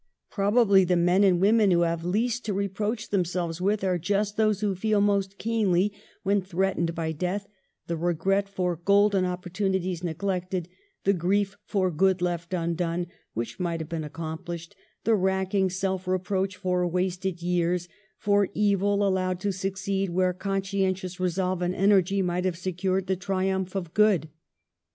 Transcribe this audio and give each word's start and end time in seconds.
Probably 0.31 0.83
the 0.83 0.95
men 0.95 1.23
and 1.23 1.39
women 1.39 1.69
who 1.69 1.81
have 1.81 2.03
least 2.03 2.43
to 2.45 2.55
reproach 2.55 3.09
themselves 3.11 3.61
with 3.61 3.83
are 3.83 3.99
just 3.99 4.35
those 4.35 4.61
who 4.61 4.73
feel 4.73 4.99
most 4.99 5.37
keenly, 5.37 5.93
when 6.23 6.41
threatened 6.41 6.95
by 6.95 7.11
death, 7.11 7.47
the 7.85 7.95
regret 7.95 8.49
for 8.49 8.75
golden 8.75 9.25
opportunities 9.25 10.03
neg 10.03 10.23
lected, 10.23 10.67
the 11.03 11.13
grief 11.13 11.55
for 11.67 11.91
good 11.91 12.19
left 12.19 12.51
undone 12.51 13.05
which 13.35 13.59
might 13.59 13.79
have 13.79 13.89
been 13.89 14.01
accomphshed, 14.03 14.73
the 15.03 15.13
racking 15.13 15.69
self 15.69 16.07
reproach 16.07 16.55
for 16.57 16.87
wasted 16.87 17.43
years, 17.43 17.87
for 18.17 18.49
evil 18.55 19.07
allowed 19.07 19.39
to 19.41 19.51
succeed 19.51 20.09
where 20.09 20.33
conscientious 20.33 21.19
resolve 21.19 21.61
and 21.61 21.75
energy 21.75 22.23
might 22.23 22.45
have 22.45 22.57
secured 22.57 23.05
the 23.05 23.15
triumph 23.15 23.75
of 23.75 23.93
good. 23.93 24.29